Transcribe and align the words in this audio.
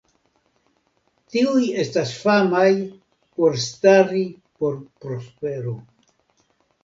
Tiuj 1.33 1.65
estas 1.81 2.13
famaj 2.21 2.71
por 3.41 3.57
stari 3.65 4.23
por 4.63 4.79
prospero. 5.03 5.75